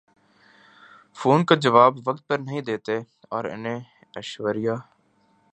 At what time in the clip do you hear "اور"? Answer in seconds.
3.29-3.45